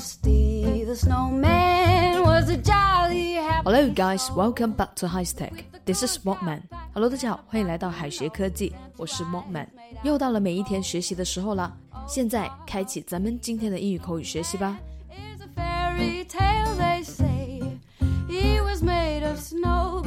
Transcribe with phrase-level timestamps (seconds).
[0.00, 4.30] Frosty the Snowman was a jolly happy Hello, guys.
[4.30, 5.52] Welcome back to High Tech.
[5.84, 6.62] This is Walkman.
[6.94, 9.66] Hello，大家好，欢迎来到海学科技，我是 Walkman。
[10.02, 11.76] 又到了每一天学习的时候了，
[12.08, 14.80] 现在开启咱们今天的英语口语学习吧。
[19.36, 20.02] snow,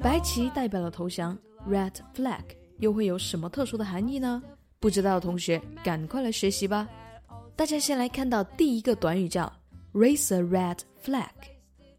[0.00, 1.36] 白旗代表了投降
[1.68, 2.44] ，Red flag
[2.78, 4.40] 又会有什么特殊的含义呢？
[4.78, 6.86] 不知道的同学赶快来学习吧。
[7.58, 9.52] 大家先来看到第一个短语叫
[9.92, 11.28] raise a red flag。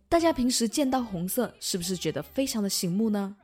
[0.07, 3.35] 大家平时见到红色，是不是觉得非常的醒目呢？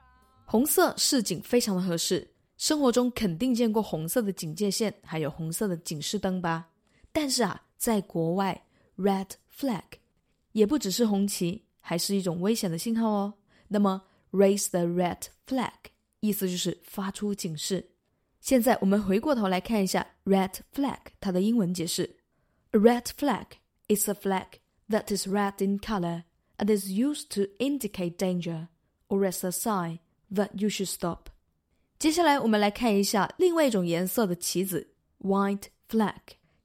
[0.45, 2.25] 红色示警非常的合适，
[2.57, 6.69] 生活中肯定见过红色的警戒线，还有红色的警示灯吧？
[7.11, 9.83] 但是啊，在国外，red flag
[10.53, 13.33] 也不只是红旗，还是一种危险的信号哦。
[13.67, 15.69] 那么 raise the red flag
[16.21, 17.85] 意思就是发出警示。
[18.45, 22.17] 现在我们回过头来看一下 red flag 它的英文解释。
[22.73, 23.45] A red flag
[23.87, 24.45] is a flag
[24.87, 26.25] that is red in color
[26.59, 28.67] and is used to indicate danger
[29.07, 29.97] or as a sign
[30.31, 31.29] that you should stop.
[31.97, 36.13] 接下来我们来看一下另外一种颜色的旗子 white flag。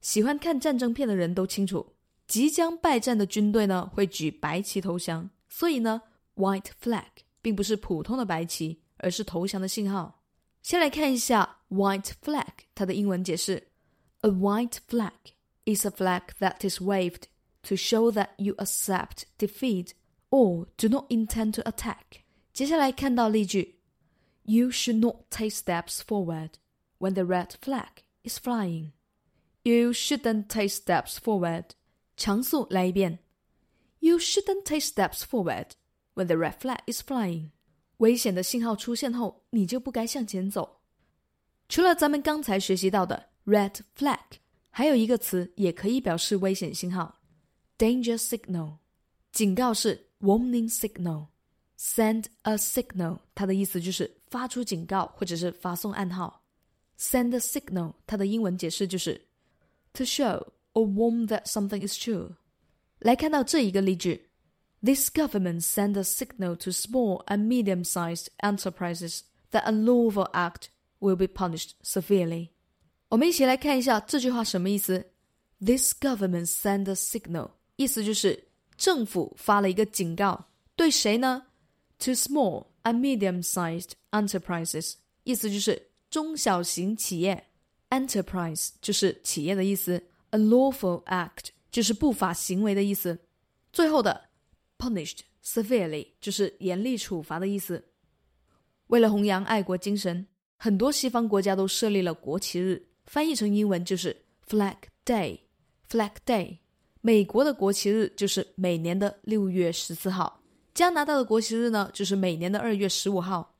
[0.01, 1.93] 喜欢看战争片的人都清楚，
[2.27, 6.03] 即将败战的军队呢会举白旗投降，所以呢
[6.35, 7.05] white flag
[7.41, 10.20] 并不是普通的白旗，而是投降的信号。
[10.62, 13.68] 先来看一下 white flag 它的英文解释：
[14.20, 15.12] A white flag
[15.64, 17.24] is a flag that is waved
[17.62, 19.92] to show that you accept defeat
[20.30, 22.22] or do not intend to attack。
[22.52, 23.76] 接下来看到例句：
[24.44, 26.52] You should not take steps forward
[26.98, 28.92] when the red flag is flying.
[29.62, 31.70] You shouldn't take steps forward.
[32.16, 33.18] 强速来一遍。
[33.98, 35.70] You shouldn't take steps forward
[36.14, 37.50] when the red flag is flying.
[38.01, 40.81] 危险的信号出现后，你就不该向前走。
[41.69, 44.17] 除了咱们刚才学习到的 red flag，
[44.71, 47.21] 还有一个词也可以表示危险信号
[47.77, 48.77] ，danger signal。
[49.31, 51.27] 警告是 warning signal。
[51.77, 56.43] Send a signal，它的意思就是发出警告或者是发送暗号。
[56.97, 59.27] Send a signal，它的英文解释就是
[59.93, 62.31] to show or warn that something is true。
[62.97, 64.30] 来看到这一个例句
[64.84, 70.68] ：This government send a signal to small and medium-sized enterprises that unlawful act
[71.00, 72.50] will be punished severely。
[73.08, 75.12] 我们一起来看一下这句话什么意思。
[75.58, 81.44] This government send a signal，意思就是政府发了一个警告，对谁呢？
[82.00, 87.46] To small and medium-sized enterprises，意思就是中小型企业。
[87.88, 93.18] Enterprise 就是企业的意思，unlawful act 就是不法行为的意思。
[93.72, 94.28] 最后的
[94.81, 97.83] punished severely 就是严厉处罚的意思。
[98.87, 100.25] 为了弘扬爱国精神，
[100.57, 105.39] 很多西方国家都设立了国旗日，翻译成英文就是 Flag Day。
[105.87, 106.57] Flag Day，
[107.01, 110.41] 美国的国旗日就是每年的六月十四号，
[110.73, 113.53] 加拿大的国旗日呢就是每年的二月十五号。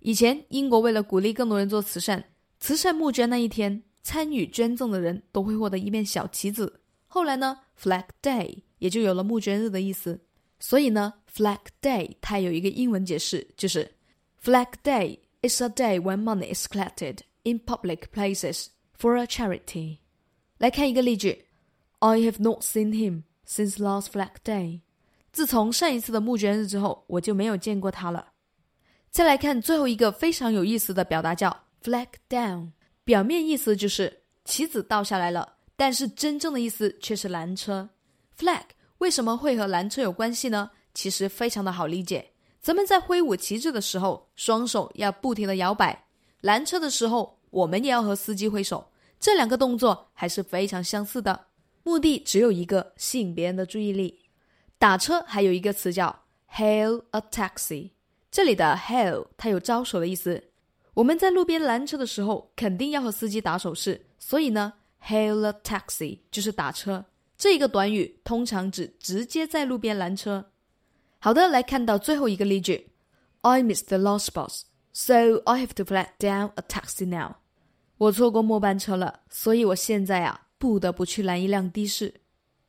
[0.00, 2.24] 以前英国为了鼓励更多人做慈善，
[2.58, 6.80] 慈善募捐那一天，参与捐赠的人都会获得一面小旗子。
[7.06, 10.20] 后来呢，Flag Day 也就有了募捐日的意思。
[10.58, 13.90] 所以呢，Flag Day 它有一个英文解释，就是
[14.42, 19.98] Flag Day is a day when money is collected in public places for a charity。
[20.58, 21.46] 来看一个例句
[21.98, 24.80] ：I have not seen him since last Flag Day。
[25.32, 28.32] 自从上一次的募捐日之后，我就没有见过他了。
[29.10, 32.70] 再来看最后一个非常有意思的表达，叫 flag down。
[33.04, 37.86] 表面意思就是旗子倒下来了，但是真正的意思却是拦车。
[38.38, 38.62] Flag
[38.98, 40.70] 为什么会和拦车有关系呢？
[40.94, 42.32] 其实非常的好理解。
[42.60, 45.94] 咱们在挥舞旗帜的时候，双手要不停的摇摆；
[46.40, 48.90] 拦车的时候，我们也要和司机挥手。
[49.20, 51.46] 这两个动作还是非常相似的，
[51.82, 54.22] 目的只有一个，吸引别人的注意力。
[54.78, 57.90] 打车还有一个词叫 hail a taxi。
[58.30, 60.50] 这里的 hail 它有招手的意思。
[60.94, 64.72] 我们在路边拦车的时候，肯定要和司机打手势，所以呢
[65.06, 67.04] ，hail a taxi 就是打车。
[67.38, 70.52] 这一个短语通常指直接在路边拦车。
[71.18, 72.90] 好的，来看到最后一个例句
[73.42, 74.62] ：I missed the last bus,
[74.92, 77.36] so I have to flag down a taxi now。
[77.98, 82.12] 我错过末班车了，所以我现在啊不得不去拦一辆的士。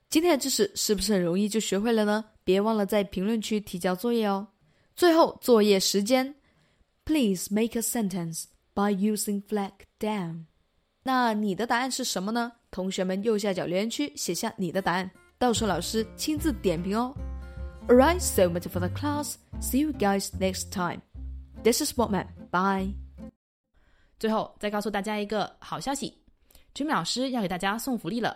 [0.09, 2.23] 今天的知识是不是很容易就学会了呢？
[2.43, 4.47] 别忘了在评论区提交作业哦。
[4.95, 6.33] 最后，作业时间
[7.03, 10.45] ，Please make a sentence by using flag down。
[11.07, 12.51] 那你的答案是什么呢？
[12.69, 17.15] 同学们右下角留言区写下你的答案，到时候老师亲自点评哦。
[17.88, 19.36] Alright, so much for the class.
[19.62, 21.00] See you guys next time.
[21.63, 22.27] This is Walkman.
[22.51, 22.94] Bye.
[24.19, 26.13] 最后再告诉大家一个好消息，
[26.74, 28.36] 君美老师要给大家送福利了。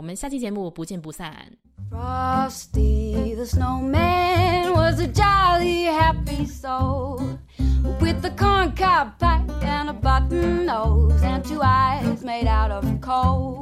[0.00, 1.32] 我们下期节目不见不散。
[1.90, 7.38] Frosty the snowman was a jolly happy soul
[8.00, 13.59] with a corncob pipe and a button nose and two eyes made out of coal.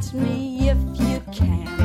[0.00, 1.79] Catch me if you can.